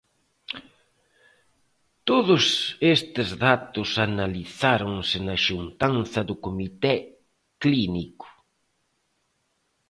Todos 2.09 2.43
estes 2.95 3.29
datos 3.47 3.89
analizáronse 4.07 5.17
na 5.27 5.37
xuntanza 5.45 6.19
do 6.29 6.35
comité 6.45 6.95
clínico. 7.61 8.27